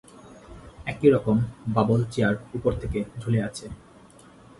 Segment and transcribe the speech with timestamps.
[0.85, 1.37] একই রকম
[1.67, 3.65] bubble chair উপর থেকে ঝুলে আছে।